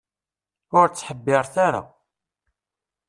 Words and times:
Ur 0.77 0.87
ttḥebbiret 0.87 1.55
ara. 1.67 1.81